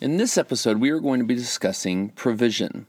In 0.00 0.16
this 0.16 0.38
episode, 0.38 0.78
we 0.78 0.90
are 0.90 1.00
going 1.00 1.18
to 1.18 1.26
be 1.26 1.34
discussing 1.34 2.10
provision. 2.10 2.86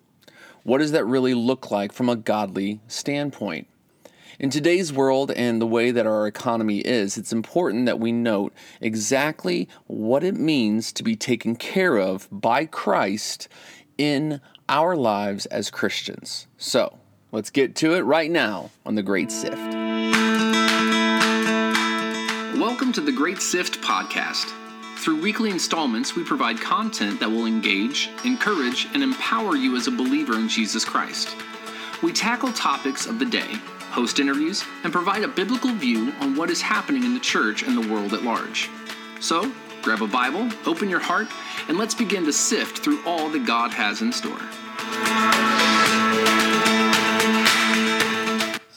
What 0.61 0.77
does 0.77 0.91
that 0.91 1.05
really 1.05 1.33
look 1.33 1.71
like 1.71 1.91
from 1.91 2.07
a 2.07 2.15
godly 2.15 2.81
standpoint? 2.87 3.65
In 4.37 4.51
today's 4.51 4.93
world 4.93 5.31
and 5.31 5.59
the 5.59 5.65
way 5.65 5.89
that 5.89 6.05
our 6.05 6.27
economy 6.27 6.81
is, 6.81 7.17
it's 7.17 7.33
important 7.33 7.87
that 7.87 7.99
we 7.99 8.11
note 8.11 8.53
exactly 8.79 9.67
what 9.87 10.23
it 10.23 10.35
means 10.35 10.93
to 10.93 11.01
be 11.01 11.15
taken 11.15 11.55
care 11.55 11.97
of 11.97 12.27
by 12.31 12.65
Christ 12.65 13.47
in 13.97 14.39
our 14.69 14.95
lives 14.95 15.47
as 15.47 15.71
Christians. 15.71 16.45
So, 16.59 16.99
let's 17.31 17.49
get 17.49 17.75
to 17.77 17.95
it 17.95 18.01
right 18.01 18.29
now 18.29 18.69
on 18.85 18.93
The 18.93 19.01
Great 19.01 19.31
Sift. 19.31 19.57
Welcome 22.55 22.93
to 22.93 23.01
the 23.01 23.11
Great 23.11 23.41
Sift 23.41 23.81
podcast. 23.81 24.53
Through 24.99 25.21
weekly 25.21 25.49
installments, 25.49 26.17
we 26.17 26.25
provide 26.25 26.59
content 26.59 27.21
that 27.21 27.29
will 27.31 27.45
engage, 27.45 28.09
encourage, 28.25 28.85
and 28.93 29.01
empower 29.01 29.55
you 29.55 29.77
as 29.77 29.87
a 29.87 29.91
believer 29.91 30.33
in 30.33 30.49
Jesus 30.49 30.83
Christ. 30.83 31.37
We 32.03 32.11
tackle 32.11 32.51
topics 32.51 33.05
of 33.05 33.17
the 33.17 33.25
day, 33.25 33.53
host 33.91 34.19
interviews, 34.19 34.65
and 34.83 34.91
provide 34.91 35.23
a 35.23 35.29
biblical 35.29 35.71
view 35.71 36.11
on 36.19 36.35
what 36.35 36.49
is 36.49 36.61
happening 36.61 37.05
in 37.05 37.13
the 37.13 37.19
church 37.21 37.63
and 37.63 37.81
the 37.81 37.89
world 37.89 38.13
at 38.13 38.23
large. 38.23 38.69
So, 39.21 39.49
grab 39.83 40.01
a 40.01 40.07
Bible, 40.07 40.49
open 40.65 40.89
your 40.89 40.99
heart, 40.99 41.29
and 41.69 41.77
let's 41.77 41.95
begin 41.95 42.25
to 42.25 42.33
sift 42.33 42.79
through 42.79 43.01
all 43.05 43.29
that 43.29 43.45
God 43.45 43.71
has 43.71 44.01
in 44.01 44.11
store. 44.11 44.37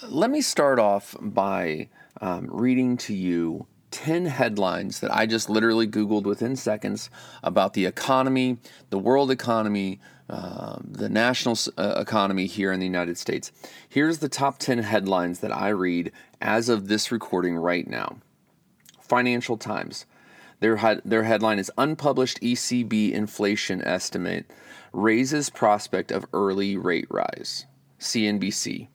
Let 0.09 0.31
me 0.31 0.41
start 0.41 0.79
off 0.79 1.17
by 1.21 1.89
um, 2.21 2.47
reading 2.49 2.97
to 2.99 3.13
you 3.13 3.67
10 3.93 4.27
headlines 4.27 5.01
that 5.01 5.15
I 5.15 5.27
just 5.27 5.49
literally 5.49 5.87
Googled 5.87 6.25
within 6.25 6.57
seconds 6.57 7.11
about 7.43 7.75
the 7.75 7.87
economy, 7.87 8.59
the 8.91 8.99
world 8.99 9.31
economy, 9.31 10.01
uh, 10.29 10.79
the 10.83 11.09
national 11.09 11.57
uh, 11.77 11.95
economy 11.99 12.47
here 12.47 12.73
in 12.73 12.81
the 12.81 12.87
United 12.87 13.19
States. 13.19 13.53
Here's 13.89 14.19
the 14.19 14.29
top 14.29 14.59
10 14.59 14.79
headlines 14.79 15.41
that 15.41 15.55
I 15.55 15.69
read 15.69 16.11
as 16.41 16.69
of 16.69 16.89
this 16.89 17.13
recording 17.13 17.57
right 17.57 17.87
now 17.87 18.17
Financial 19.01 19.57
Times. 19.57 20.07
Their, 20.61 21.01
their 21.05 21.25
headline 21.25 21.59
is 21.59 21.71
Unpublished 21.77 22.41
ECB 22.41 23.13
Inflation 23.13 23.83
Estimate 23.83 24.51
Raises 24.93 25.51
Prospect 25.51 26.11
of 26.11 26.25
Early 26.33 26.77
Rate 26.77 27.09
Rise. 27.11 27.67
CNBC. 27.99 28.89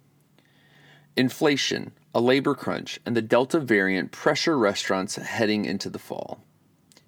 Inflation 1.16 1.92
a 2.18 2.20
labor 2.20 2.56
crunch, 2.56 3.00
and 3.06 3.16
the 3.16 3.22
Delta 3.22 3.60
variant 3.60 4.12
pressure 4.12 4.58
restaurants 4.58 5.18
heading 5.18 5.66
into 5.66 5.88
the 5.88 6.00
fall. 6.00 6.44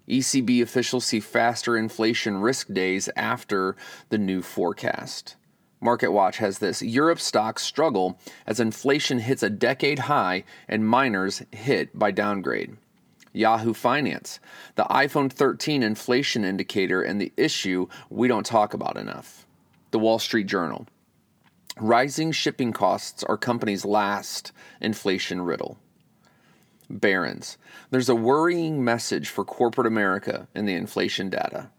ECB 0.08 0.62
officials 0.62 1.04
see 1.04 1.18
faster 1.18 1.76
inflation 1.76 2.36
risk 2.36 2.72
days 2.72 3.08
after 3.16 3.74
the 4.10 4.18
new 4.18 4.40
forecast. 4.40 5.34
MarketWatch 5.82 6.36
has 6.36 6.60
this 6.60 6.80
Europe 6.80 7.18
stocks 7.18 7.64
struggle 7.64 8.20
as 8.46 8.60
inflation 8.60 9.18
hits 9.18 9.42
a 9.42 9.50
decade 9.50 9.98
high 9.98 10.44
and 10.68 10.86
miners 10.86 11.42
hit 11.50 11.98
by 11.98 12.12
downgrade. 12.12 12.76
Yahoo 13.32 13.74
Finance, 13.74 14.38
the 14.76 14.84
iPhone 14.84 15.32
13 15.32 15.82
inflation 15.82 16.44
indicator 16.44 17.02
and 17.02 17.20
the 17.20 17.32
issue 17.36 17.88
we 18.10 18.28
don't 18.28 18.46
talk 18.46 18.74
about 18.74 18.96
enough. 18.96 19.44
The 19.90 19.98
Wall 19.98 20.20
Street 20.20 20.46
Journal. 20.46 20.86
Rising 21.78 22.32
shipping 22.32 22.72
costs 22.72 23.22
are 23.24 23.36
companies' 23.36 23.84
last 23.84 24.52
inflation 24.80 25.42
riddle. 25.42 25.78
Barron's. 26.90 27.56
There's 27.90 28.08
a 28.08 28.14
worrying 28.14 28.84
message 28.84 29.28
for 29.28 29.44
corporate 29.44 29.86
America 29.86 30.48
in 30.54 30.66
the 30.66 30.74
inflation 30.74 31.30
data. 31.30 31.70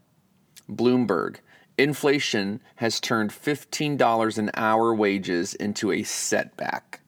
Bloomberg. 0.70 1.36
Inflation 1.78 2.60
has 2.76 3.00
turned 3.00 3.30
$15 3.30 4.38
an 4.38 4.50
hour 4.54 4.94
wages 4.94 5.54
into 5.54 5.92
a 5.92 6.02
setback. 6.02 7.00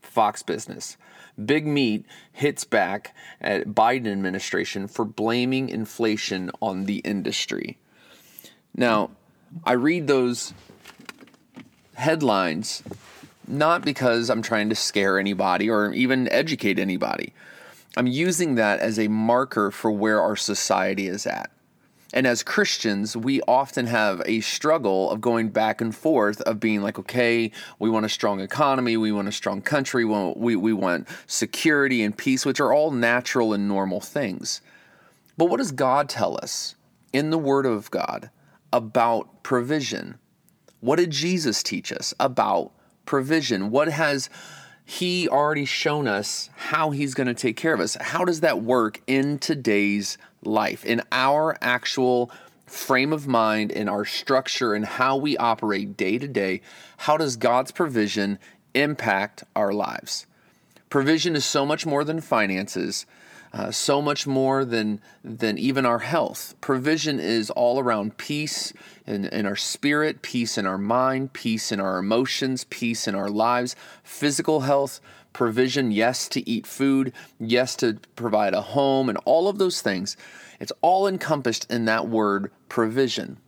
Fox 0.00 0.42
Business. 0.42 0.96
Big 1.44 1.66
Meat 1.66 2.04
hits 2.32 2.64
back 2.64 3.14
at 3.40 3.68
Biden 3.68 4.10
administration 4.10 4.88
for 4.88 5.04
blaming 5.04 5.68
inflation 5.68 6.50
on 6.60 6.86
the 6.86 6.98
industry. 6.98 7.78
Now, 8.74 9.10
I 9.64 9.72
read 9.72 10.08
those 10.08 10.52
headlines 11.98 12.82
not 13.48 13.84
because 13.84 14.28
I'm 14.28 14.42
trying 14.42 14.68
to 14.68 14.74
scare 14.74 15.18
anybody 15.18 15.70
or 15.70 15.92
even 15.92 16.30
educate 16.30 16.78
anybody. 16.78 17.32
I'm 17.96 18.06
using 18.06 18.56
that 18.56 18.80
as 18.80 18.98
a 18.98 19.08
marker 19.08 19.70
for 19.70 19.90
where 19.90 20.20
our 20.20 20.36
society 20.36 21.08
is 21.08 21.26
at. 21.26 21.50
And 22.12 22.26
as 22.26 22.42
Christians, 22.42 23.16
we 23.16 23.42
often 23.42 23.86
have 23.86 24.22
a 24.24 24.40
struggle 24.40 25.10
of 25.10 25.20
going 25.20 25.50
back 25.50 25.80
and 25.80 25.94
forth 25.94 26.40
of 26.42 26.60
being 26.60 26.82
like, 26.82 26.98
okay, 26.98 27.50
we 27.78 27.90
want 27.90 28.06
a 28.06 28.08
strong 28.08 28.40
economy, 28.40 28.96
we 28.96 29.12
want 29.12 29.28
a 29.28 29.32
strong 29.32 29.60
country, 29.60 30.04
we 30.04 30.12
want, 30.12 30.38
we, 30.38 30.56
we 30.56 30.72
want 30.72 31.06
security 31.26 32.02
and 32.02 32.16
peace, 32.16 32.46
which 32.46 32.60
are 32.60 32.72
all 32.72 32.90
natural 32.90 33.52
and 33.52 33.68
normal 33.68 34.00
things. 34.00 34.62
But 35.36 35.46
what 35.46 35.58
does 35.58 35.72
God 35.72 36.08
tell 36.08 36.38
us 36.42 36.76
in 37.12 37.30
the 37.30 37.38
Word 37.38 37.66
of 37.66 37.90
God 37.90 38.30
about 38.72 39.42
provision? 39.42 40.18
What 40.80 40.96
did 40.96 41.10
Jesus 41.10 41.62
teach 41.62 41.92
us 41.92 42.14
about 42.20 42.72
provision? 43.04 43.70
What 43.70 43.88
has 43.88 44.30
he 44.84 45.28
already 45.28 45.64
shown 45.64 46.06
us 46.06 46.50
how 46.56 46.90
he's 46.90 47.14
going 47.14 47.26
to 47.26 47.34
take 47.34 47.56
care 47.56 47.74
of 47.74 47.80
us? 47.80 47.96
How 48.00 48.24
does 48.24 48.40
that 48.40 48.62
work 48.62 49.00
in 49.06 49.38
today's 49.38 50.16
life, 50.42 50.84
in 50.84 51.02
our 51.10 51.58
actual 51.60 52.30
frame 52.66 53.12
of 53.12 53.26
mind, 53.26 53.70
in 53.72 53.88
our 53.88 54.04
structure, 54.04 54.74
and 54.74 54.84
how 54.84 55.16
we 55.16 55.36
operate 55.36 55.96
day 55.96 56.16
to 56.16 56.28
day? 56.28 56.60
How 56.98 57.16
does 57.16 57.36
God's 57.36 57.72
provision 57.72 58.38
impact 58.74 59.44
our 59.56 59.72
lives? 59.72 60.26
Provision 60.90 61.36
is 61.36 61.44
so 61.44 61.66
much 61.66 61.84
more 61.84 62.04
than 62.04 62.20
finances. 62.20 63.04
Uh, 63.50 63.70
so 63.70 64.02
much 64.02 64.26
more 64.26 64.62
than 64.62 65.00
than 65.24 65.56
even 65.56 65.86
our 65.86 66.00
health. 66.00 66.54
Provision 66.60 67.18
is 67.18 67.48
all 67.50 67.80
around 67.80 68.18
peace 68.18 68.74
in, 69.06 69.24
in 69.24 69.46
our 69.46 69.56
spirit, 69.56 70.20
peace 70.20 70.58
in 70.58 70.66
our 70.66 70.76
mind, 70.76 71.32
peace 71.32 71.72
in 71.72 71.80
our 71.80 71.98
emotions, 71.98 72.64
peace 72.64 73.08
in 73.08 73.14
our 73.14 73.30
lives, 73.30 73.74
physical 74.04 74.60
health, 74.60 75.00
provision, 75.32 75.90
yes, 75.90 76.28
to 76.28 76.48
eat 76.48 76.66
food, 76.66 77.12
yes, 77.40 77.74
to 77.76 77.98
provide 78.16 78.52
a 78.52 78.60
home, 78.60 79.08
and 79.08 79.16
all 79.24 79.48
of 79.48 79.58
those 79.58 79.80
things. 79.80 80.16
It's 80.60 80.72
all 80.82 81.06
encompassed 81.06 81.70
in 81.70 81.86
that 81.86 82.08
word 82.08 82.50
provision. 82.68 83.38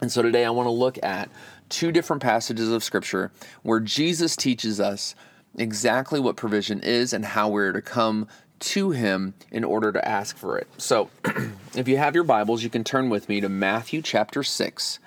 And 0.00 0.12
so 0.12 0.22
today 0.22 0.44
I 0.44 0.50
want 0.50 0.66
to 0.66 0.70
look 0.70 1.02
at 1.02 1.30
two 1.68 1.90
different 1.92 2.22
passages 2.22 2.70
of 2.70 2.84
Scripture 2.84 3.32
where 3.62 3.80
Jesus 3.80 4.36
teaches 4.36 4.80
us 4.80 5.14
exactly 5.56 6.20
what 6.20 6.36
provision 6.36 6.80
is 6.80 7.12
and 7.12 7.24
how 7.24 7.48
we're 7.48 7.72
to 7.72 7.82
come 7.82 8.28
to 8.60 8.90
him 8.90 9.34
in 9.50 9.64
order 9.64 9.92
to 9.92 10.06
ask 10.06 10.36
for 10.36 10.58
it. 10.58 10.68
So, 10.78 11.10
if 11.74 11.88
you 11.88 11.96
have 11.96 12.14
your 12.14 12.24
Bibles, 12.24 12.62
you 12.62 12.70
can 12.70 12.84
turn 12.84 13.10
with 13.10 13.28
me 13.28 13.40
to 13.40 13.48
Matthew 13.48 14.02
chapter 14.02 14.42
6. 14.42 14.98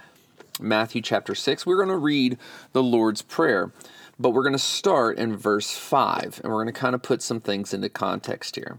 Matthew 0.59 1.02
chapter 1.02 1.34
6, 1.34 1.66
we're 1.66 1.78
going 1.78 1.90
to 1.90 1.97
read 1.97 2.38
the 2.74 2.84
Lord's 2.84 3.22
Prayer, 3.22 3.72
but 4.19 4.31
we're 4.31 4.44
going 4.44 4.53
to 4.53 4.59
start 4.59 5.18
in 5.18 5.36
verse 5.36 5.72
5, 5.72 6.41
and 6.44 6.52
we're 6.52 6.64
going 6.64 6.74
to 6.74 6.80
kind 6.80 6.94
of 6.94 7.02
put 7.02 7.22
some 7.22 7.40
things 7.40 7.74
into 7.74 7.90
context 7.90 8.56
here. 8.56 8.78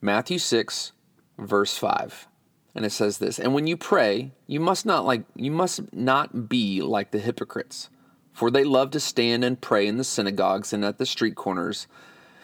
Matthew 0.00 0.38
6, 0.38 0.92
verse 1.38 1.78
5. 1.78 2.26
And 2.74 2.84
it 2.84 2.90
says 2.90 3.18
this, 3.18 3.38
and 3.38 3.54
when 3.54 3.66
you 3.66 3.76
pray, 3.76 4.32
you 4.46 4.58
must 4.58 4.86
not 4.86 5.04
like 5.04 5.24
you 5.36 5.50
must 5.50 5.92
not 5.92 6.48
be 6.48 6.80
like 6.80 7.10
the 7.10 7.18
hypocrites, 7.18 7.90
for 8.32 8.50
they 8.50 8.64
love 8.64 8.90
to 8.92 9.00
stand 9.00 9.44
and 9.44 9.60
pray 9.60 9.86
in 9.86 9.98
the 9.98 10.04
synagogues 10.04 10.72
and 10.72 10.82
at 10.84 10.96
the 10.96 11.04
street 11.04 11.34
corners 11.34 11.86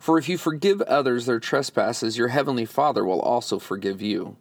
For 0.00 0.18
if 0.18 0.28
you 0.28 0.38
forgive 0.38 0.80
others 0.82 1.26
their 1.26 1.40
trespasses, 1.40 2.18
your 2.18 2.28
heavenly 2.28 2.64
Father 2.64 3.04
will 3.04 3.20
also 3.20 3.58
forgive 3.58 4.00
you. 4.00 4.36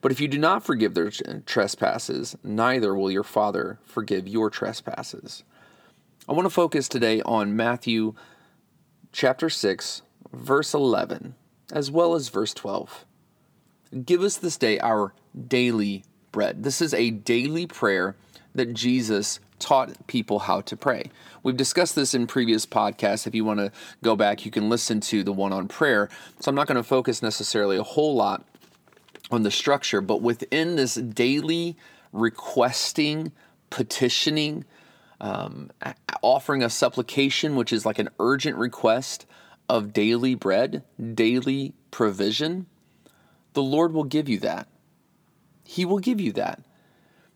But 0.00 0.12
if 0.12 0.20
you 0.20 0.28
do 0.28 0.38
not 0.38 0.64
forgive 0.64 0.94
their 0.94 1.10
trespasses, 1.46 2.36
neither 2.42 2.94
will 2.94 3.10
your 3.10 3.22
Father 3.22 3.78
forgive 3.84 4.26
your 4.26 4.50
trespasses. 4.50 5.44
I 6.28 6.32
want 6.32 6.46
to 6.46 6.50
focus 6.50 6.88
today 6.88 7.20
on 7.22 7.54
Matthew 7.56 8.14
chapter 9.12 9.50
6, 9.50 10.02
verse 10.32 10.72
11, 10.72 11.34
as 11.72 11.90
well 11.90 12.14
as 12.14 12.28
verse 12.28 12.54
12. 12.54 13.04
Give 14.04 14.22
us 14.22 14.36
this 14.36 14.56
day 14.56 14.78
our 14.80 15.12
daily 15.46 16.04
bread. 16.32 16.62
This 16.64 16.80
is 16.80 16.94
a 16.94 17.10
daily 17.10 17.66
prayer 17.66 18.16
that 18.54 18.74
Jesus 18.74 19.38
taught 19.64 20.06
people 20.06 20.40
how 20.40 20.60
to 20.60 20.76
pray. 20.76 21.10
We've 21.42 21.56
discussed 21.56 21.94
this 21.94 22.12
in 22.12 22.26
previous 22.26 22.66
podcasts. 22.66 23.26
If 23.26 23.34
you 23.34 23.46
want 23.46 23.60
to 23.60 23.72
go 24.02 24.14
back, 24.14 24.44
you 24.44 24.50
can 24.50 24.68
listen 24.68 25.00
to 25.00 25.24
the 25.24 25.32
one 25.32 25.54
on 25.54 25.68
prayer. 25.68 26.10
So 26.40 26.50
I'm 26.50 26.54
not 26.54 26.66
going 26.66 26.76
to 26.76 26.82
focus 26.82 27.22
necessarily 27.22 27.78
a 27.78 27.82
whole 27.82 28.14
lot 28.14 28.44
on 29.30 29.42
the 29.42 29.50
structure, 29.50 30.02
but 30.02 30.20
within 30.20 30.76
this 30.76 30.96
daily 30.96 31.78
requesting, 32.12 33.32
petitioning, 33.70 34.66
um, 35.18 35.70
offering 36.22 36.62
a 36.62 36.68
supplication, 36.68 37.56
which 37.56 37.72
is 37.72 37.86
like 37.86 37.98
an 37.98 38.10
urgent 38.20 38.58
request 38.58 39.24
of 39.66 39.94
daily 39.94 40.34
bread, 40.34 40.84
daily 41.14 41.72
provision, 41.90 42.66
the 43.54 43.62
Lord 43.62 43.94
will 43.94 44.04
give 44.04 44.28
you 44.28 44.38
that. 44.40 44.68
He 45.64 45.86
will 45.86 46.00
give 46.00 46.20
you 46.20 46.32
that 46.32 46.62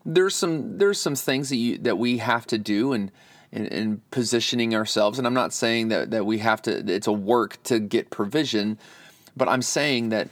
there's 0.05 0.35
some 0.35 0.77
there's 0.77 0.99
some 0.99 1.15
things 1.15 1.49
that 1.49 1.57
you 1.57 1.77
that 1.79 1.97
we 1.97 2.17
have 2.17 2.47
to 2.47 2.57
do 2.57 2.93
and 2.93 3.11
in, 3.51 3.65
in, 3.67 4.01
positioning 4.11 4.75
ourselves. 4.75 5.17
And 5.17 5.25
I'm 5.25 5.33
not 5.33 5.53
saying 5.53 5.89
that 5.89 6.11
that 6.11 6.25
we 6.25 6.39
have 6.39 6.61
to. 6.63 6.91
It's 6.91 7.07
a 7.07 7.11
work 7.11 7.61
to 7.63 7.79
get 7.79 8.09
provision, 8.09 8.77
but 9.35 9.47
I'm 9.47 9.61
saying 9.61 10.09
that 10.09 10.29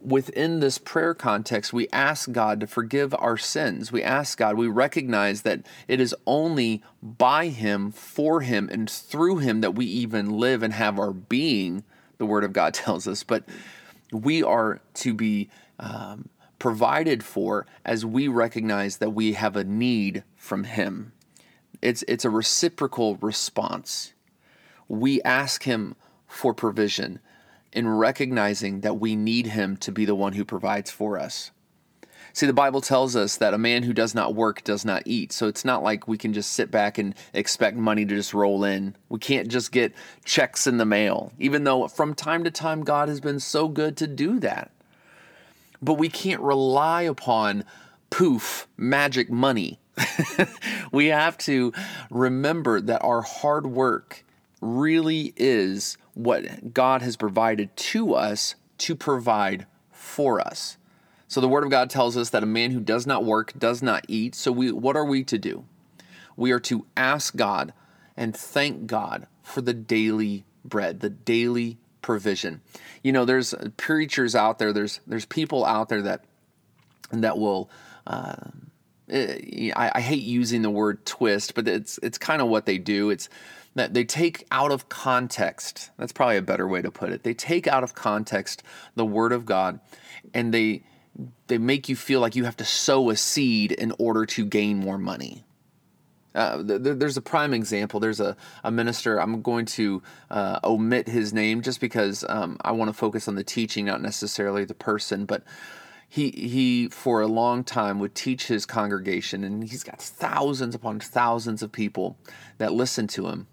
within 0.00 0.60
this 0.60 0.78
prayer 0.78 1.14
context, 1.14 1.72
we 1.72 1.88
ask 1.92 2.32
God 2.32 2.60
to 2.60 2.66
forgive 2.66 3.14
our 3.18 3.36
sins. 3.36 3.92
We 3.92 4.02
ask 4.02 4.38
God. 4.38 4.56
We 4.56 4.66
recognize 4.66 5.42
that 5.42 5.60
it 5.88 6.00
is 6.00 6.14
only 6.26 6.82
by 7.02 7.48
Him, 7.48 7.92
for 7.92 8.40
Him, 8.40 8.68
and 8.72 8.88
through 8.88 9.38
Him 9.38 9.60
that 9.60 9.74
we 9.74 9.86
even 9.86 10.30
live 10.38 10.62
and 10.62 10.72
have 10.72 10.98
our 10.98 11.12
being. 11.12 11.84
The 12.18 12.26
Word 12.26 12.44
of 12.44 12.52
God 12.52 12.74
tells 12.74 13.06
us, 13.06 13.22
but 13.22 13.44
we 14.12 14.42
are 14.42 14.80
to 14.94 15.14
be. 15.14 15.50
Um, 15.78 16.28
provided 16.60 17.24
for 17.24 17.66
as 17.84 18.06
we 18.06 18.28
recognize 18.28 18.98
that 18.98 19.10
we 19.10 19.32
have 19.32 19.56
a 19.56 19.64
need 19.64 20.22
from 20.36 20.62
Him. 20.62 21.12
It's, 21.82 22.04
it's 22.06 22.24
a 22.24 22.30
reciprocal 22.30 23.16
response. 23.16 24.12
We 24.86 25.20
ask 25.22 25.64
Him 25.64 25.96
for 26.28 26.54
provision 26.54 27.18
in 27.72 27.88
recognizing 27.88 28.82
that 28.82 29.00
we 29.00 29.16
need 29.16 29.48
Him 29.48 29.76
to 29.78 29.90
be 29.90 30.04
the 30.04 30.14
one 30.14 30.34
who 30.34 30.44
provides 30.44 30.92
for 30.92 31.18
us. 31.18 31.50
See, 32.32 32.46
the 32.46 32.52
Bible 32.52 32.80
tells 32.80 33.16
us 33.16 33.38
that 33.38 33.54
a 33.54 33.58
man 33.58 33.82
who 33.82 33.92
does 33.92 34.14
not 34.14 34.36
work 34.36 34.62
does 34.62 34.84
not 34.84 35.02
eat. 35.04 35.32
So 35.32 35.48
it's 35.48 35.64
not 35.64 35.82
like 35.82 36.06
we 36.06 36.18
can 36.18 36.32
just 36.32 36.52
sit 36.52 36.70
back 36.70 36.98
and 36.98 37.14
expect 37.32 37.76
money 37.76 38.04
to 38.04 38.14
just 38.14 38.34
roll 38.34 38.62
in. 38.62 38.94
We 39.08 39.18
can't 39.18 39.48
just 39.48 39.72
get 39.72 39.94
checks 40.24 40.68
in 40.68 40.76
the 40.76 40.84
mail, 40.84 41.32
even 41.40 41.64
though 41.64 41.88
from 41.88 42.14
time 42.14 42.44
to 42.44 42.50
time 42.50 42.84
God 42.84 43.08
has 43.08 43.20
been 43.20 43.40
so 43.40 43.66
good 43.66 43.96
to 43.96 44.06
do 44.06 44.38
that 44.40 44.70
but 45.82 45.94
we 45.94 46.08
can't 46.08 46.40
rely 46.40 47.02
upon 47.02 47.64
poof, 48.10 48.66
magic 48.76 49.30
money. 49.30 49.78
we 50.92 51.06
have 51.06 51.36
to 51.38 51.72
remember 52.10 52.80
that 52.80 53.02
our 53.02 53.22
hard 53.22 53.66
work 53.66 54.24
really 54.60 55.32
is 55.36 55.96
what 56.14 56.74
God 56.74 57.02
has 57.02 57.16
provided 57.16 57.74
to 57.76 58.14
us 58.14 58.54
to 58.78 58.94
provide 58.94 59.66
for 59.90 60.40
us. 60.40 60.76
So 61.28 61.40
the 61.40 61.48
word 61.48 61.64
of 61.64 61.70
God 61.70 61.90
tells 61.90 62.16
us 62.16 62.30
that 62.30 62.42
a 62.42 62.46
man 62.46 62.72
who 62.72 62.80
does 62.80 63.06
not 63.06 63.24
work 63.24 63.52
does 63.58 63.82
not 63.82 64.04
eat. 64.08 64.34
So 64.34 64.50
we 64.50 64.72
what 64.72 64.96
are 64.96 65.04
we 65.04 65.22
to 65.24 65.38
do? 65.38 65.64
We 66.36 66.50
are 66.50 66.60
to 66.60 66.86
ask 66.96 67.36
God 67.36 67.72
and 68.16 68.36
thank 68.36 68.86
God 68.86 69.26
for 69.42 69.60
the 69.60 69.74
daily 69.74 70.44
bread, 70.64 71.00
the 71.00 71.10
daily 71.10 71.78
provision. 72.02 72.60
You 73.02 73.12
know, 73.12 73.24
there's 73.24 73.54
preachers 73.76 74.34
out 74.34 74.58
there. 74.58 74.72
There's 74.72 75.00
there's 75.06 75.26
people 75.26 75.64
out 75.64 75.88
there 75.88 76.02
that 76.02 76.24
that 77.12 77.38
will. 77.38 77.70
Uh, 78.06 78.36
I, 79.12 79.90
I 79.94 80.00
hate 80.00 80.22
using 80.22 80.62
the 80.62 80.70
word 80.70 81.04
twist, 81.04 81.54
but 81.54 81.66
it's 81.66 81.98
it's 82.02 82.18
kind 82.18 82.40
of 82.40 82.48
what 82.48 82.66
they 82.66 82.78
do. 82.78 83.10
It's 83.10 83.28
that 83.74 83.94
they 83.94 84.04
take 84.04 84.46
out 84.50 84.72
of 84.72 84.88
context. 84.88 85.90
That's 85.96 86.12
probably 86.12 86.36
a 86.36 86.42
better 86.42 86.66
way 86.66 86.82
to 86.82 86.90
put 86.90 87.10
it. 87.10 87.22
They 87.22 87.34
take 87.34 87.66
out 87.66 87.82
of 87.82 87.94
context 87.94 88.62
the 88.94 89.06
word 89.06 89.32
of 89.32 89.46
God, 89.46 89.80
and 90.34 90.54
they 90.54 90.84
they 91.48 91.58
make 91.58 91.88
you 91.88 91.96
feel 91.96 92.20
like 92.20 92.36
you 92.36 92.44
have 92.44 92.56
to 92.58 92.64
sow 92.64 93.10
a 93.10 93.16
seed 93.16 93.72
in 93.72 93.92
order 93.98 94.26
to 94.26 94.44
gain 94.44 94.78
more 94.78 94.98
money. 94.98 95.44
Uh, 96.34 96.62
th- 96.62 96.80
there's 96.98 97.16
a 97.16 97.22
prime 97.22 97.52
example. 97.52 97.98
There's 97.98 98.20
a, 98.20 98.36
a 98.62 98.70
minister. 98.70 99.20
I'm 99.20 99.42
going 99.42 99.66
to 99.66 100.02
uh, 100.30 100.60
omit 100.62 101.08
his 101.08 101.32
name 101.32 101.60
just 101.62 101.80
because 101.80 102.24
um, 102.28 102.56
I 102.60 102.72
want 102.72 102.88
to 102.88 102.92
focus 102.92 103.26
on 103.26 103.34
the 103.34 103.44
teaching, 103.44 103.86
not 103.86 104.00
necessarily 104.00 104.64
the 104.64 104.74
person. 104.74 105.24
But 105.24 105.42
he 106.08 106.30
he 106.30 106.88
for 106.88 107.20
a 107.20 107.26
long 107.26 107.64
time 107.64 107.98
would 107.98 108.14
teach 108.14 108.46
his 108.46 108.66
congregation, 108.66 109.44
and 109.44 109.64
he's 109.64 109.84
got 109.84 110.00
thousands 110.00 110.74
upon 110.74 111.00
thousands 111.00 111.62
of 111.62 111.72
people 111.72 112.16
that 112.58 112.72
listen 112.72 113.06
to 113.08 113.28
him. 113.28 113.46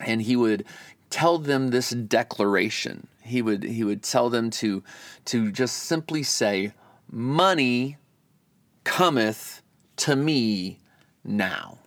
And 0.00 0.22
he 0.22 0.36
would 0.36 0.64
tell 1.08 1.38
them 1.38 1.68
this 1.68 1.90
declaration. 1.90 3.06
He 3.22 3.40
would 3.40 3.62
he 3.62 3.84
would 3.84 4.02
tell 4.02 4.28
them 4.30 4.50
to 4.50 4.82
to 5.26 5.52
just 5.52 5.76
simply 5.76 6.22
say, 6.22 6.72
"Money 7.10 7.96
cometh 8.84 9.62
to 9.96 10.16
me." 10.16 10.80
Now. 11.24 11.78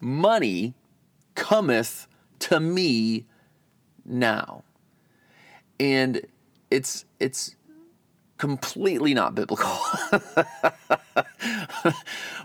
Money 0.00 0.74
cometh 1.34 2.06
to 2.40 2.60
me 2.60 3.26
now. 4.04 4.64
And 5.78 6.22
it's 6.70 7.04
it's 7.18 7.56
completely 8.38 9.14
not 9.14 9.34
biblical. 9.34 9.78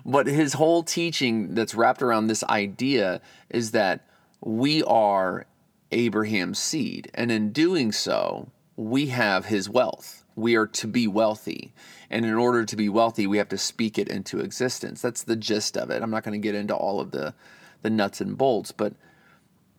but 0.05 0.27
his 0.27 0.53
whole 0.53 0.83
teaching 0.83 1.55
that's 1.55 1.75
wrapped 1.75 2.01
around 2.01 2.27
this 2.27 2.43
idea 2.45 3.21
is 3.49 3.71
that 3.71 4.07
we 4.41 4.83
are 4.83 5.45
Abraham's 5.91 6.59
seed, 6.59 7.09
and 7.13 7.31
in 7.31 7.51
doing 7.51 7.91
so, 7.91 8.49
we 8.77 9.07
have 9.07 9.45
his 9.45 9.69
wealth. 9.69 10.23
We 10.35 10.55
are 10.55 10.67
to 10.67 10.87
be 10.87 11.07
wealthy. 11.07 11.73
And 12.09 12.25
in 12.25 12.33
order 12.33 12.65
to 12.65 12.75
be 12.75 12.89
wealthy, 12.89 13.25
we 13.25 13.37
have 13.37 13.49
to 13.49 13.57
speak 13.57 13.97
it 13.97 14.09
into 14.09 14.39
existence. 14.39 15.01
That's 15.01 15.23
the 15.23 15.35
gist 15.35 15.77
of 15.77 15.89
it. 15.89 16.01
I'm 16.01 16.11
not 16.11 16.23
going 16.23 16.39
to 16.39 16.45
get 16.45 16.55
into 16.55 16.75
all 16.75 16.99
of 16.99 17.11
the, 17.11 17.33
the 17.81 17.89
nuts 17.89 18.19
and 18.19 18.37
bolts, 18.37 18.71
but 18.71 18.93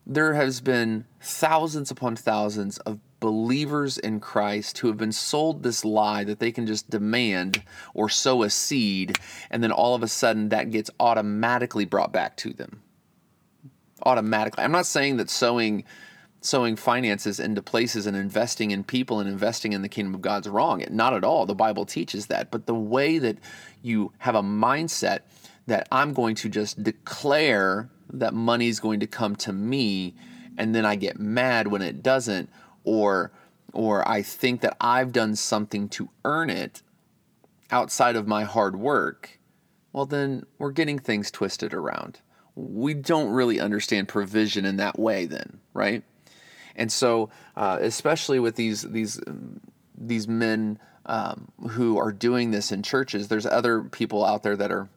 there 0.07 0.35
has 0.35 0.61
been 0.61 1.05
thousands 1.21 1.91
upon 1.91 2.17
thousands 2.17 2.79
of 2.79 3.01
believers 3.19 3.99
in 3.99 4.21
Christ 4.21 4.79
who 4.79 4.89
have 4.89 4.97
been 4.97 5.13
sold 5.13 5.63
this 5.63 5.85
lie 5.85 6.23
that 6.25 6.39
they 6.39 6.53
can 6.53 6.67
just 6.67 6.89
demand 6.89 7.63
or 7.93 8.09
sow 8.09 8.43
a 8.43 8.51
seed, 8.51 9.19
and 9.51 9.63
then 9.63 9.73
all 9.73 9.95
of 9.95 10.03
a 10.03 10.09
sudden 10.09 10.51
that 10.51 10.71
gets 10.71 10.91
automatically 11.01 11.85
brought 11.85 12.13
back 12.13 12.37
to 12.39 12.53
them. 12.53 12.83
Automatically. 14.05 14.63
I'm 14.63 14.73
not 14.73 14.87
saying 14.87 15.17
that 15.17 15.29
sowing 15.29 15.85
sowing 16.47 16.77
finances 16.77 17.41
into 17.41 17.61
places 17.61 18.07
and 18.07 18.17
investing 18.17 18.71
in 18.71 18.85
people 18.85 19.19
and 19.21 19.29
investing 19.29 19.73
in 19.73 19.83
the 19.83 19.89
kingdom 19.89 20.15
of 20.15 20.23
God's 20.23 20.49
wrong. 20.49 20.85
Not 20.91 21.13
at 21.13 21.25
all. 21.25 21.45
The 21.45 21.55
Bible 21.55 21.85
teaches 21.85 22.27
that. 22.27 22.51
But 22.51 22.67
the 22.67 22.75
way 22.75 23.19
that 23.19 23.39
you 23.83 24.13
have 24.19 24.35
a 24.35 24.43
mindset 24.43 25.21
that 25.67 25.89
I'm 25.91 26.13
going 26.13 26.37
to 26.37 26.49
just 26.49 26.83
declare 26.83 27.91
that 28.13 28.33
money 28.33 28.69
is 28.69 28.79
going 28.79 29.01
to 29.01 29.07
come 29.07 29.35
to 29.37 29.53
me 29.53 30.15
and 30.57 30.75
then 30.75 30.87
I 30.87 30.95
get 30.95 31.19
mad 31.19 31.67
when 31.67 31.83
it 31.83 32.03
doesn't 32.03 32.49
or 32.85 33.33
or 33.73 34.09
I 34.09 34.23
think 34.23 34.63
that 34.63 34.77
I've 34.81 35.13
done 35.13 35.37
something 35.37 35.91
to 35.91 36.09
earn 36.25 36.49
it 36.49 36.83
outside 37.71 38.17
of 38.17 38.27
my 38.27 38.45
hard 38.45 38.77
work, 38.77 39.39
well 39.93 40.07
then 40.07 40.47
we're 40.59 40.71
getting 40.71 40.99
things 40.99 41.31
twisted 41.31 41.75
around. 41.75 42.21
We 42.55 42.95
don't 42.95 43.33
really 43.33 43.61
understand 43.61 44.09
provision 44.09 44.65
in 44.65 44.77
that 44.77 44.99
way 44.99 45.27
then, 45.27 45.61
right? 45.75 46.05
And 46.77 46.93
so, 46.93 47.31
uh, 47.57 47.79
especially 47.81 48.39
with 48.39 48.57
these 48.57 48.83
these 48.83 49.21
these 49.97 50.29
men 50.29 50.79
um, 51.07 51.49
who 51.71 51.99
are 51.99 52.13
doing 52.13 52.51
this 52.51 52.71
in 52.71 52.83
churches, 52.83 53.29
there's 53.29 53.47
other 53.47 53.83
people 53.83 54.25
out 54.25 54.43
there 54.43 54.57
that 54.57 54.71
are 54.71 54.89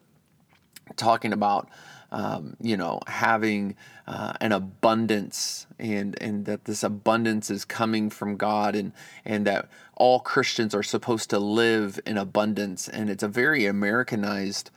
talking 0.95 1.33
about. 1.33 1.69
Um, 2.11 2.57
you 2.59 2.75
know, 2.75 3.01
having 3.05 3.75
uh, 4.07 4.33
an 4.41 4.51
abundance 4.51 5.67
and 5.77 6.19
and 6.19 6.45
that 6.45 6.65
this 6.65 6.83
abundance 6.83 7.51
is 7.51 7.63
coming 7.63 8.09
from 8.09 8.37
God 8.37 8.75
and 8.75 8.91
and 9.23 9.45
that 9.45 9.69
all 9.95 10.19
Christians 10.19 10.73
are 10.73 10.81
supposed 10.81 11.29
to 11.29 11.37
live 11.37 11.99
in 12.07 12.17
abundance 12.17 12.87
and 12.87 13.11
it's 13.11 13.21
a 13.21 13.27
very 13.27 13.67
Americanized 13.67 14.71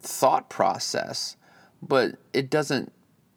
thought 0.00 0.48
process 0.48 1.36
but 1.82 2.16
it 2.32 2.48
doesn't 2.48 2.92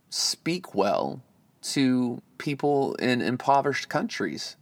speak 0.09 0.73
well 0.73 1.21
to 1.61 2.21
people 2.37 2.95
in 2.95 3.21
impoverished 3.21 3.89
countries. 3.89 4.55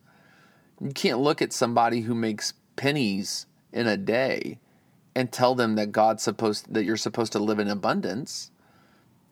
You 0.82 0.92
can't 0.92 1.20
look 1.20 1.42
at 1.42 1.54
somebody 1.54 2.02
who 2.02 2.16
makes 2.16 2.54
pennies 2.76 3.46
in 3.72 3.88
a 3.88 3.98
day 3.98 4.60
and 5.16 5.32
tell 5.32 5.56
them 5.56 5.76
that 5.76 5.92
God's 5.92 6.24
supposed 6.24 6.74
that 6.74 6.84
you're 6.84 6.98
supposed 6.98 7.32
to 7.34 7.40
live 7.40 7.60
in 7.60 7.68
abundance. 7.68 8.52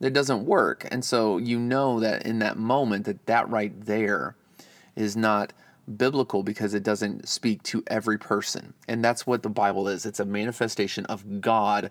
It 0.00 0.12
doesn't 0.12 0.44
work. 0.44 0.86
And 0.90 1.04
so 1.04 1.38
you 1.38 1.58
know 1.58 2.00
that 2.00 2.24
in 2.24 2.38
that 2.40 2.56
moment 2.56 3.04
that 3.06 3.26
that 3.26 3.48
right 3.48 3.72
there 3.84 4.36
is 4.94 5.16
not 5.16 5.52
biblical 5.96 6.42
because 6.42 6.74
it 6.74 6.82
doesn't 6.82 7.28
speak 7.28 7.62
to 7.64 7.82
every 7.86 8.18
person. 8.18 8.74
And 8.86 9.04
that's 9.04 9.26
what 9.26 9.42
the 9.42 9.48
Bible 9.48 9.88
is. 9.88 10.04
It's 10.04 10.20
a 10.20 10.24
manifestation 10.24 11.06
of 11.06 11.40
God 11.40 11.90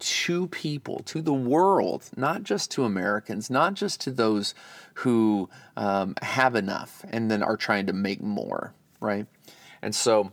to 0.00 0.48
people, 0.48 1.00
to 1.06 1.22
the 1.22 1.32
world, 1.32 2.10
not 2.16 2.42
just 2.42 2.70
to 2.72 2.84
Americans, 2.84 3.50
not 3.50 3.74
just 3.74 4.00
to 4.02 4.10
those 4.10 4.54
who 4.94 5.48
um, 5.76 6.14
have 6.22 6.54
enough 6.54 7.04
and 7.10 7.30
then 7.30 7.42
are 7.42 7.56
trying 7.56 7.86
to 7.86 7.92
make 7.92 8.22
more, 8.22 8.74
right? 9.00 9.26
And 9.82 9.94
so 9.94 10.32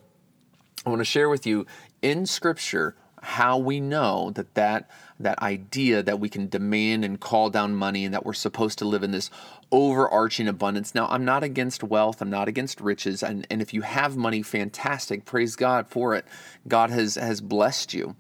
I 0.86 0.90
want 0.90 1.00
to 1.00 1.06
share 1.06 1.30
with 1.30 1.46
you 1.46 1.66
in 2.02 2.26
Scripture 2.26 2.96
how 3.22 3.58
we 3.58 3.80
know 3.80 4.32
that 4.32 4.54
that 4.54 4.90
that 5.20 5.40
idea 5.40 6.04
that 6.04 6.20
we 6.20 6.30
can 6.30 6.48
demand 6.48 7.04
and 7.04 7.20
call 7.20 7.50
down 7.50 7.76
money 7.76 8.06
and 8.06 8.14
that 8.14 8.26
we're 8.26 8.34
supposed 8.34 8.78
to 8.78 8.86
live 8.86 9.02
in 9.02 9.12
this 9.12 9.32
overarching 9.72 10.48
abundance. 10.48 10.94
Now, 10.94 11.08
I'm 11.08 11.26
not 11.26 11.44
against 11.44 11.84
wealth, 11.84 12.22
I'm 12.22 12.30
not 12.30 12.48
against 12.48 12.80
riches, 12.80 13.24
and, 13.24 13.48
and 13.50 13.62
if 13.62 13.74
you 13.74 13.82
have 13.82 14.16
money, 14.16 14.44
fantastic. 14.44 15.26
Praise 15.26 15.56
God 15.56 15.88
for 15.88 16.14
it. 16.14 16.26
God 16.68 16.90
has 16.92 17.16
has 17.16 17.42
blessed 17.42 17.94
you. 17.94 18.16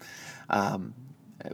Um, 0.49 0.93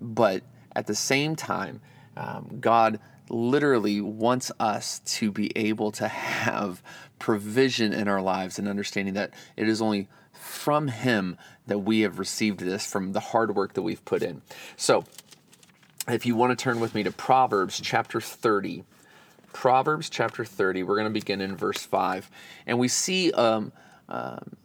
but 0.01 0.43
at 0.75 0.87
the 0.87 0.95
same 0.95 1.35
time, 1.35 1.81
um, 2.17 2.57
God 2.59 2.99
literally 3.29 4.01
wants 4.01 4.51
us 4.59 4.99
to 4.99 5.31
be 5.31 5.51
able 5.57 5.91
to 5.93 6.07
have 6.07 6.83
provision 7.19 7.93
in 7.93 8.07
our 8.07 8.21
lives 8.21 8.59
and 8.59 8.67
understanding 8.67 9.13
that 9.13 9.31
it 9.55 9.67
is 9.67 9.81
only 9.81 10.07
from 10.33 10.89
Him 10.89 11.37
that 11.67 11.79
we 11.79 12.01
have 12.01 12.19
received 12.19 12.59
this 12.59 12.85
from 12.85 13.13
the 13.13 13.19
hard 13.19 13.55
work 13.55 13.73
that 13.73 13.81
we've 13.81 14.03
put 14.03 14.21
in. 14.21 14.41
So, 14.75 15.05
if 16.07 16.25
you 16.25 16.35
want 16.35 16.57
to 16.57 16.61
turn 16.61 16.81
with 16.81 16.93
me 16.93 17.03
to 17.03 17.11
Proverbs 17.11 17.79
chapter 17.81 18.19
30, 18.19 18.83
Proverbs 19.53 20.09
chapter 20.09 20.43
30, 20.43 20.83
we're 20.83 20.95
going 20.95 21.07
to 21.07 21.13
begin 21.13 21.39
in 21.39 21.55
verse 21.55 21.85
5. 21.85 22.29
And 22.67 22.77
we 22.77 22.89
see 22.89 23.31
um, 23.31 23.71
um, 24.09 24.57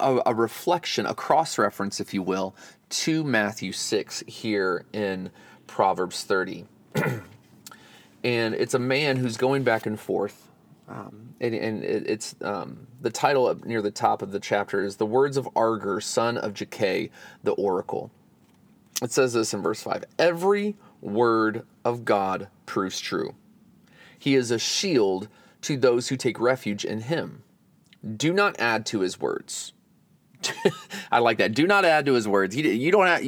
a, 0.00 0.22
a, 0.26 0.34
reflection, 0.34 1.06
a 1.06 1.14
cross 1.14 1.56
reference, 1.56 2.00
if 2.00 2.12
you 2.12 2.22
will, 2.22 2.56
to 2.94 3.24
Matthew 3.24 3.72
6 3.72 4.22
here 4.26 4.84
in 4.92 5.30
Proverbs 5.66 6.22
30. 6.22 6.64
and 8.24 8.54
it's 8.54 8.74
a 8.74 8.78
man 8.78 9.16
who's 9.16 9.36
going 9.36 9.64
back 9.64 9.86
and 9.86 9.98
forth. 9.98 10.48
Um, 10.88 11.34
and, 11.40 11.54
and 11.54 11.82
it, 11.82 12.08
it's 12.08 12.36
um, 12.40 12.86
the 13.00 13.10
title 13.10 13.46
up 13.46 13.64
near 13.64 13.82
the 13.82 13.90
top 13.90 14.22
of 14.22 14.30
the 14.30 14.38
chapter 14.38 14.82
is 14.82 14.96
The 14.96 15.06
Words 15.06 15.36
of 15.36 15.48
Agur, 15.56 16.00
son 16.00 16.38
of 16.38 16.54
Jakeh, 16.54 17.10
the 17.42 17.52
Oracle. 17.52 18.10
It 19.02 19.10
says 19.10 19.32
this 19.32 19.52
in 19.52 19.60
verse 19.60 19.82
5 19.82 20.04
Every 20.18 20.76
word 21.00 21.66
of 21.84 22.04
God 22.04 22.48
proves 22.64 23.00
true. 23.00 23.34
He 24.18 24.36
is 24.36 24.50
a 24.50 24.58
shield 24.58 25.28
to 25.62 25.76
those 25.76 26.08
who 26.08 26.16
take 26.16 26.38
refuge 26.38 26.84
in 26.84 27.00
him. 27.02 27.42
Do 28.16 28.32
not 28.32 28.58
add 28.58 28.86
to 28.86 29.00
his 29.00 29.20
words. 29.20 29.73
I 31.12 31.18
like 31.18 31.38
that. 31.38 31.54
Do 31.54 31.66
not 31.66 31.84
add 31.84 32.06
to 32.06 32.14
his 32.14 32.26
words. 32.26 32.56
You, 32.56 32.64
you 32.64 32.90
don't 32.90 33.06
have, 33.06 33.22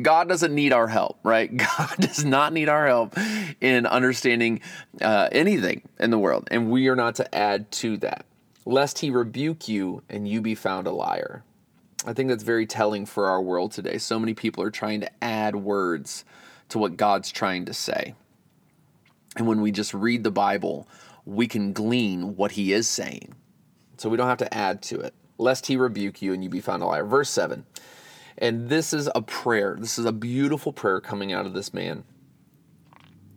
God 0.00 0.28
doesn't 0.28 0.54
need 0.54 0.72
our 0.72 0.88
help, 0.88 1.18
right? 1.22 1.54
God 1.78 1.96
does 1.98 2.24
not 2.24 2.52
need 2.52 2.68
our 2.68 2.86
help 2.86 3.16
in 3.60 3.86
understanding 3.86 4.60
uh, 5.00 5.28
anything 5.32 5.82
in 5.98 6.10
the 6.10 6.18
world, 6.18 6.48
and 6.50 6.70
we 6.70 6.88
are 6.88 6.96
not 6.96 7.16
to 7.16 7.34
add 7.34 7.70
to 7.72 7.96
that, 7.98 8.26
lest 8.64 8.98
he 8.98 9.10
rebuke 9.10 9.68
you 9.68 10.02
and 10.08 10.28
you 10.28 10.40
be 10.40 10.54
found 10.54 10.86
a 10.86 10.92
liar. 10.92 11.42
I 12.06 12.14
think 12.14 12.30
that's 12.30 12.44
very 12.44 12.66
telling 12.66 13.04
for 13.04 13.26
our 13.26 13.42
world 13.42 13.72
today. 13.72 13.98
So 13.98 14.18
many 14.18 14.32
people 14.32 14.64
are 14.64 14.70
trying 14.70 15.00
to 15.02 15.10
add 15.22 15.54
words 15.56 16.24
to 16.70 16.78
what 16.78 16.96
God's 16.96 17.30
trying 17.30 17.66
to 17.66 17.74
say. 17.74 18.14
And 19.36 19.46
when 19.46 19.60
we 19.60 19.70
just 19.70 19.92
read 19.92 20.24
the 20.24 20.30
Bible, 20.30 20.88
we 21.24 21.46
can 21.46 21.72
glean 21.72 22.36
what 22.36 22.52
he 22.52 22.72
is 22.72 22.88
saying. 22.88 23.34
So 23.98 24.08
we 24.08 24.16
don't 24.16 24.28
have 24.28 24.38
to 24.38 24.54
add 24.54 24.82
to 24.84 25.00
it, 25.00 25.14
lest 25.40 25.66
he 25.66 25.76
rebuke 25.76 26.22
you 26.22 26.32
and 26.32 26.44
you 26.44 26.50
be 26.50 26.60
found 26.60 26.82
a 26.82 26.86
liar. 26.86 27.04
Verse 27.04 27.30
7. 27.30 27.64
And 28.38 28.68
this 28.68 28.92
is 28.92 29.08
a 29.14 29.22
prayer. 29.22 29.76
This 29.78 29.98
is 29.98 30.04
a 30.04 30.12
beautiful 30.12 30.72
prayer 30.72 31.00
coming 31.00 31.32
out 31.32 31.46
of 31.46 31.52
this 31.52 31.74
man. 31.74 32.04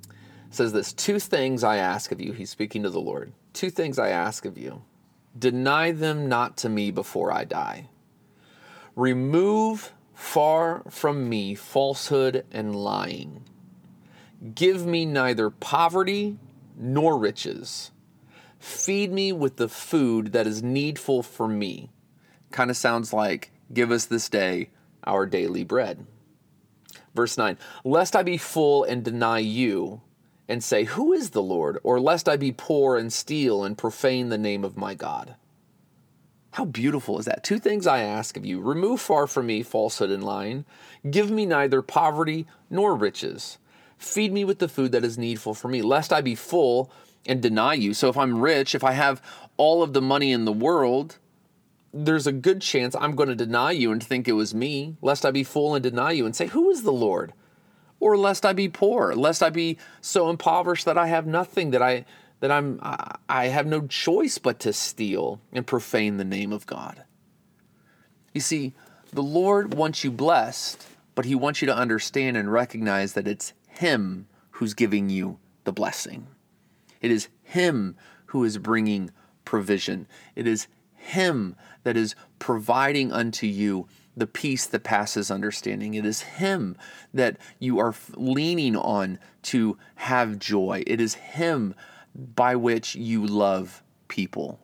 It 0.04 0.56
says 0.56 0.74
this 0.74 0.94
Two 0.94 1.20
things 1.20 1.64
I 1.64 1.78
ask 1.78 2.12
of 2.12 2.22
you. 2.22 2.32
He's 2.34 2.50
speaking 2.50 2.84
to 2.84 2.90
the 2.90 3.02
Lord. 3.02 3.34
Two 3.54 3.70
things 3.70 3.98
I 3.98 4.10
ask 4.10 4.46
of 4.46 4.58
you. 4.58 4.84
Deny 5.38 5.92
them 5.92 6.30
not 6.30 6.58
to 6.58 6.70
me 6.70 6.92
before 6.92 7.32
I 7.32 7.44
die. 7.44 7.90
Remove 8.96 9.94
far 10.14 10.84
from 10.90 11.28
me 11.28 11.56
falsehood 11.56 12.46
and 12.52 12.76
lying. 12.76 13.44
Give 14.54 14.86
me 14.86 15.06
neither 15.06 15.50
poverty 15.50 16.38
nor 16.78 17.18
riches. 17.18 17.92
Feed 18.60 19.12
me 19.12 19.34
with 19.34 19.58
the 19.58 19.68
food 19.68 20.34
that 20.34 20.48
is 20.48 20.62
needful 20.62 21.24
for 21.24 21.48
me. 21.48 21.90
Kind 22.54 22.70
of 22.70 22.78
sounds 22.78 23.12
like, 23.12 23.52
give 23.74 23.92
us 23.92 24.06
this 24.06 24.30
day 24.30 24.70
our 25.06 25.26
daily 25.26 25.64
bread. 25.64 26.06
Verse 27.16 27.36
9, 27.36 27.58
lest 27.84 28.16
I 28.16 28.22
be 28.22 28.38
full 28.38 28.84
and 28.84 29.04
deny 29.04 29.40
you 29.40 30.02
and 30.48 30.64
say, 30.64 30.84
Who 30.84 31.14
is 31.14 31.32
the 31.32 31.42
Lord? 31.42 31.80
Or 31.84 32.00
lest 32.00 32.30
I 32.30 32.38
be 32.38 32.52
poor 32.52 32.96
and 32.96 33.12
steal 33.12 33.64
and 33.64 33.76
profane 33.76 34.30
the 34.30 34.38
name 34.38 34.64
of 34.64 34.78
my 34.78 34.94
God. 34.94 35.36
How 36.52 36.66
beautiful 36.66 37.18
is 37.18 37.26
that? 37.26 37.44
Two 37.44 37.58
things 37.58 37.88
I 37.88 38.04
ask 38.04 38.38
of 38.38 38.46
you 38.46 38.62
remove 38.62 39.02
far 39.02 39.26
from 39.26 39.48
me 39.48 39.64
falsehood 39.64 40.12
and 40.12 40.24
lying. 40.24 40.66
Give 41.10 41.32
me 41.32 41.48
neither 41.48 41.82
poverty 41.82 42.46
nor 42.70 42.96
riches. 42.96 43.58
Feed 43.98 44.32
me 44.32 44.46
with 44.46 44.60
the 44.60 44.70
food 44.70 44.92
that 44.92 45.04
is 45.04 45.18
needful 45.18 45.56
for 45.56 45.70
me, 45.70 45.82
lest 45.82 46.14
I 46.14 46.22
be 46.22 46.36
full 46.36 46.92
and 47.26 47.42
deny 47.42 47.74
you. 47.74 47.96
So 47.96 48.10
if 48.10 48.18
I'm 48.18 48.42
rich, 48.42 48.76
if 48.76 48.84
I 48.84 48.92
have 48.92 49.24
all 49.58 49.82
of 49.82 49.94
the 49.94 50.02
money 50.04 50.32
in 50.32 50.46
the 50.46 50.54
world, 50.54 51.18
there's 51.94 52.26
a 52.26 52.32
good 52.32 52.62
chance 52.62 52.96
I'm 52.96 53.16
going 53.16 53.30
to 53.30 53.36
deny 53.36 53.72
you 53.72 53.92
and 53.92 54.02
think 54.02 54.28
it 54.28 54.34
was 54.34 54.56
me, 54.56 54.98
lest 55.02 55.26
I 55.26 55.32
be 55.32 55.44
full 55.44 55.76
and 55.76 55.84
deny 55.84 56.12
you 56.12 56.26
and 56.26 56.36
say, 56.36 56.48
Who 56.48 56.70
is 56.72 56.84
the 56.84 56.92
Lord? 56.92 57.34
Or 58.00 58.18
lest 58.18 58.46
I 58.46 58.52
be 58.52 58.68
poor, 58.68 59.14
lest 59.14 59.44
I 59.44 59.50
be 59.50 59.78
so 60.02 60.30
impoverished 60.30 60.86
that 60.86 60.98
I 60.98 61.08
have 61.08 61.28
nothing, 61.28 61.72
that 61.72 61.82
I 61.82 62.06
that 62.40 62.52
I'm 62.52 62.80
I 63.30 63.48
have 63.48 63.68
no 63.68 63.88
choice 63.88 64.38
but 64.38 64.60
to 64.62 64.74
steal 64.74 65.40
and 65.54 65.66
profane 65.66 66.18
the 66.18 66.26
name 66.26 66.52
of 66.52 66.66
God. 66.66 67.04
You 68.34 68.42
see, 68.42 68.74
the 69.14 69.24
Lord 69.24 69.76
wants 69.76 70.04
you 70.04 70.12
blessed, 70.12 70.86
but 71.16 71.26
he 71.26 71.36
wants 71.36 71.62
you 71.62 71.68
to 71.68 71.76
understand 71.76 72.36
and 72.36 72.52
recognize 72.52 73.14
that 73.14 73.28
it's 73.28 73.54
him 73.68 74.28
who's 74.52 74.74
giving 74.74 75.10
you 75.10 75.38
the 75.64 75.72
blessing. 75.72 76.28
It 77.00 77.12
is 77.12 77.30
him 77.44 77.96
who 78.28 78.44
is 78.44 78.58
bringing 78.58 79.12
provision. 79.46 80.08
It 80.36 80.48
is 80.48 80.68
him 81.04 81.56
that 81.84 81.98
is 81.98 82.16
providing 82.40 83.12
unto 83.12 83.46
you 83.46 83.88
the 84.16 84.28
peace 84.28 84.66
that 84.68 84.84
passes 84.84 85.32
understanding. 85.32 85.96
It 85.96 86.06
is 86.06 86.22
Him 86.22 86.78
that 87.14 87.38
you 87.60 87.80
are 87.80 87.96
leaning 88.16 88.76
on 88.76 89.20
to 89.44 89.78
have 89.96 90.40
joy. 90.40 90.84
It 90.86 91.02
is 91.02 91.16
Him 91.16 91.74
by 92.16 92.56
which 92.56 92.96
you 92.96 93.26
love 93.26 93.84
people. 94.08 94.60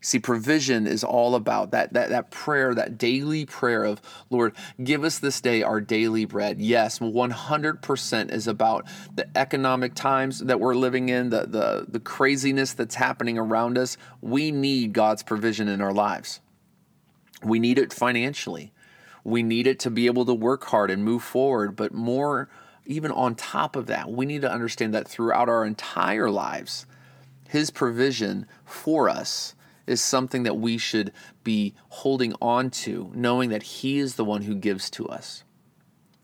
See, 0.00 0.20
provision 0.20 0.86
is 0.86 1.02
all 1.02 1.34
about 1.34 1.72
that, 1.72 1.92
that, 1.94 2.10
that 2.10 2.30
prayer, 2.30 2.72
that 2.72 2.98
daily 2.98 3.44
prayer 3.44 3.82
of, 3.82 4.00
Lord, 4.30 4.54
give 4.82 5.02
us 5.02 5.18
this 5.18 5.40
day 5.40 5.62
our 5.62 5.80
daily 5.80 6.24
bread. 6.24 6.60
Yes, 6.60 7.00
100% 7.00 8.32
is 8.32 8.46
about 8.46 8.86
the 9.12 9.28
economic 9.36 9.94
times 9.94 10.38
that 10.40 10.60
we're 10.60 10.76
living 10.76 11.08
in, 11.08 11.30
the, 11.30 11.46
the, 11.46 11.86
the 11.88 11.98
craziness 11.98 12.74
that's 12.74 12.94
happening 12.94 13.38
around 13.38 13.76
us. 13.76 13.96
We 14.20 14.52
need 14.52 14.92
God's 14.92 15.24
provision 15.24 15.66
in 15.66 15.80
our 15.80 15.92
lives. 15.92 16.40
We 17.42 17.58
need 17.58 17.78
it 17.78 17.92
financially. 17.92 18.72
We 19.24 19.42
need 19.42 19.66
it 19.66 19.80
to 19.80 19.90
be 19.90 20.06
able 20.06 20.24
to 20.26 20.34
work 20.34 20.64
hard 20.66 20.92
and 20.92 21.04
move 21.04 21.24
forward, 21.24 21.74
but 21.74 21.92
more 21.92 22.48
even 22.86 23.10
on 23.10 23.34
top 23.34 23.76
of 23.76 23.86
that, 23.86 24.10
we 24.10 24.24
need 24.24 24.40
to 24.42 24.50
understand 24.50 24.94
that 24.94 25.06
throughout 25.06 25.48
our 25.48 25.64
entire 25.64 26.30
lives, 26.30 26.86
His 27.48 27.70
provision 27.70 28.46
for 28.64 29.08
us 29.08 29.54
is 29.88 30.00
something 30.00 30.42
that 30.44 30.58
we 30.58 30.78
should 30.78 31.12
be 31.44 31.74
holding 31.88 32.34
on 32.40 32.70
to, 32.70 33.10
knowing 33.14 33.50
that 33.50 33.62
He 33.62 33.98
is 33.98 34.14
the 34.14 34.24
one 34.24 34.42
who 34.42 34.54
gives 34.54 34.90
to 34.90 35.06
us. 35.08 35.44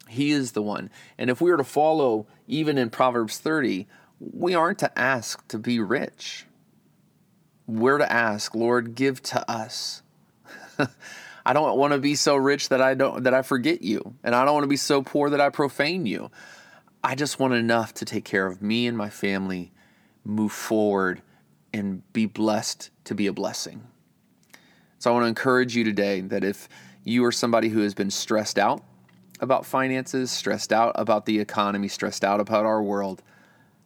He 0.08 0.30
is 0.30 0.52
the 0.52 0.62
one. 0.62 0.90
And 1.18 1.30
if 1.30 1.40
we 1.40 1.50
were 1.50 1.56
to 1.56 1.64
follow, 1.64 2.26
even 2.46 2.78
in 2.78 2.90
Proverbs 2.90 3.38
30, 3.38 3.86
we 4.20 4.54
aren't 4.54 4.78
to 4.80 4.98
ask 4.98 5.46
to 5.48 5.58
be 5.58 5.80
rich. 5.80 6.46
We're 7.66 7.98
to 7.98 8.12
ask, 8.12 8.54
Lord, 8.54 8.94
give 8.94 9.22
to 9.24 9.50
us. 9.50 10.02
I 11.46 11.52
don't 11.52 11.76
want 11.76 11.92
to 11.92 11.98
be 11.98 12.14
so 12.14 12.36
rich 12.36 12.68
that 12.70 12.80
I 12.80 12.94
don't 12.94 13.24
that 13.24 13.34
I 13.34 13.42
forget 13.42 13.82
you, 13.82 14.14
and 14.22 14.34
I 14.34 14.44
don't 14.44 14.54
want 14.54 14.64
to 14.64 14.68
be 14.68 14.76
so 14.76 15.02
poor 15.02 15.30
that 15.30 15.40
I 15.40 15.50
profane 15.50 16.06
you. 16.06 16.30
I 17.02 17.14
just 17.14 17.38
want 17.38 17.52
enough 17.52 17.92
to 17.94 18.04
take 18.04 18.24
care 18.24 18.46
of 18.46 18.62
me 18.62 18.86
and 18.86 18.96
my 18.96 19.10
family, 19.10 19.72
move 20.24 20.52
forward, 20.52 21.20
and 21.74 22.10
be 22.12 22.24
blessed 22.24 22.88
to 23.02 23.16
be 23.16 23.26
a 23.26 23.32
blessing. 23.32 23.82
So 25.00 25.10
I 25.10 25.12
want 25.12 25.24
to 25.24 25.28
encourage 25.28 25.74
you 25.74 25.82
today 25.82 26.20
that 26.20 26.44
if 26.44 26.68
you 27.02 27.24
are 27.24 27.32
somebody 27.32 27.68
who 27.68 27.80
has 27.80 27.94
been 27.94 28.12
stressed 28.12 28.60
out 28.60 28.84
about 29.40 29.66
finances, 29.66 30.30
stressed 30.30 30.72
out 30.72 30.92
about 30.94 31.26
the 31.26 31.40
economy, 31.40 31.88
stressed 31.88 32.24
out 32.24 32.40
about 32.40 32.64
our 32.64 32.80
world, 32.80 33.22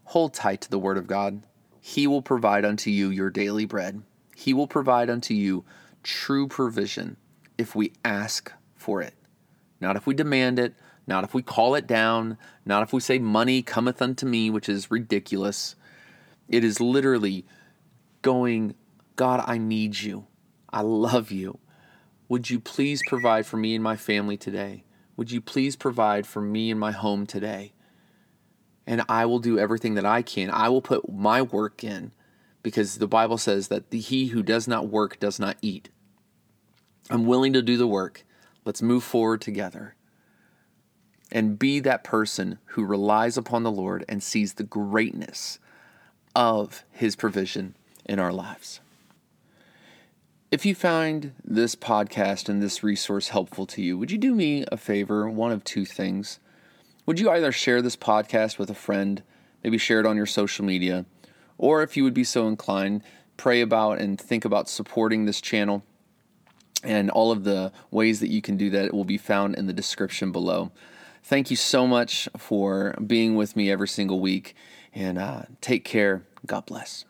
hold 0.04 0.34
tight 0.34 0.60
to 0.60 0.70
the 0.70 0.78
Word 0.78 0.98
of 0.98 1.06
God. 1.06 1.42
He 1.80 2.06
will 2.06 2.20
provide 2.20 2.66
unto 2.66 2.90
you 2.90 3.08
your 3.08 3.30
daily 3.30 3.64
bread. 3.64 4.02
He 4.36 4.52
will 4.52 4.66
provide 4.66 5.08
unto 5.08 5.32
you 5.32 5.64
true 6.02 6.46
provision 6.46 7.16
if 7.56 7.74
we 7.74 7.94
ask 8.04 8.52
for 8.76 9.00
it, 9.00 9.14
not 9.80 9.96
if 9.96 10.06
we 10.06 10.12
demand 10.12 10.58
it, 10.58 10.74
not 11.06 11.24
if 11.24 11.32
we 11.32 11.42
call 11.42 11.74
it 11.74 11.86
down, 11.86 12.36
not 12.66 12.82
if 12.82 12.92
we 12.92 13.00
say, 13.00 13.18
Money 13.18 13.62
cometh 13.62 14.02
unto 14.02 14.26
me, 14.26 14.50
which 14.50 14.68
is 14.68 14.90
ridiculous. 14.90 15.74
It 16.50 16.64
is 16.64 16.80
literally 16.80 17.46
going, 18.28 18.74
God, 19.16 19.42
I 19.46 19.56
need 19.56 19.98
you. 20.00 20.26
I 20.70 20.82
love 20.82 21.30
you. 21.30 21.60
Would 22.28 22.50
you 22.50 22.60
please 22.60 23.00
provide 23.08 23.46
for 23.46 23.56
me 23.56 23.74
and 23.74 23.82
my 23.82 23.96
family 23.96 24.36
today? 24.36 24.84
Would 25.16 25.30
you 25.30 25.40
please 25.40 25.76
provide 25.76 26.26
for 26.26 26.42
me 26.42 26.70
and 26.70 26.78
my 26.78 26.92
home 26.92 27.24
today? 27.24 27.72
And 28.86 29.00
I 29.08 29.24
will 29.24 29.38
do 29.38 29.58
everything 29.58 29.94
that 29.94 30.04
I 30.04 30.20
can. 30.20 30.50
I 30.50 30.68
will 30.68 30.82
put 30.82 31.10
my 31.10 31.40
work 31.40 31.82
in 31.82 32.12
because 32.62 32.98
the 32.98 33.08
Bible 33.08 33.38
says 33.38 33.68
that 33.68 33.88
the, 33.88 33.98
he 33.98 34.26
who 34.26 34.42
does 34.42 34.68
not 34.68 34.90
work 34.90 35.18
does 35.18 35.40
not 35.40 35.56
eat. 35.62 35.88
I'm 37.08 37.24
willing 37.24 37.54
to 37.54 37.62
do 37.62 37.78
the 37.78 37.86
work. 37.86 38.26
Let's 38.66 38.82
move 38.82 39.04
forward 39.04 39.40
together 39.40 39.94
and 41.32 41.58
be 41.58 41.80
that 41.80 42.04
person 42.04 42.58
who 42.72 42.84
relies 42.84 43.38
upon 43.38 43.62
the 43.62 43.72
Lord 43.72 44.04
and 44.06 44.22
sees 44.22 44.52
the 44.52 44.64
greatness 44.64 45.58
of 46.36 46.84
his 46.90 47.16
provision 47.16 47.74
in 48.08 48.18
our 48.18 48.32
lives. 48.32 48.80
If 50.50 50.64
you 50.64 50.74
find 50.74 51.34
this 51.44 51.74
podcast 51.74 52.48
and 52.48 52.62
this 52.62 52.82
resource 52.82 53.28
helpful 53.28 53.66
to 53.66 53.82
you, 53.82 53.98
would 53.98 54.10
you 54.10 54.16
do 54.16 54.34
me 54.34 54.64
a 54.72 54.78
favor? 54.78 55.28
One 55.28 55.52
of 55.52 55.62
two 55.62 55.84
things. 55.84 56.40
Would 57.04 57.20
you 57.20 57.30
either 57.30 57.52
share 57.52 57.82
this 57.82 57.96
podcast 57.96 58.58
with 58.58 58.70
a 58.70 58.74
friend, 58.74 59.22
maybe 59.62 59.76
share 59.76 60.00
it 60.00 60.06
on 60.06 60.16
your 60.16 60.26
social 60.26 60.64
media, 60.64 61.04
or 61.58 61.82
if 61.82 61.96
you 61.96 62.04
would 62.04 62.14
be 62.14 62.24
so 62.24 62.48
inclined, 62.48 63.02
pray 63.36 63.60
about 63.60 63.98
and 63.98 64.18
think 64.18 64.44
about 64.44 64.68
supporting 64.68 65.26
this 65.26 65.40
channel. 65.40 65.82
And 66.82 67.10
all 67.10 67.32
of 67.32 67.44
the 67.44 67.72
ways 67.90 68.20
that 68.20 68.28
you 68.28 68.40
can 68.40 68.56
do 68.56 68.70
that 68.70 68.94
will 68.94 69.04
be 69.04 69.18
found 69.18 69.56
in 69.56 69.66
the 69.66 69.72
description 69.72 70.32
below. 70.32 70.70
Thank 71.22 71.50
you 71.50 71.56
so 71.56 71.86
much 71.86 72.28
for 72.36 72.94
being 73.04 73.34
with 73.34 73.56
me 73.56 73.70
every 73.70 73.88
single 73.88 74.20
week. 74.20 74.54
And 74.94 75.18
uh, 75.18 75.42
take 75.60 75.84
care. 75.84 76.22
God 76.46 76.66
bless. 76.66 77.04